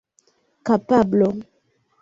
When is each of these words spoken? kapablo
kapablo 0.65 1.29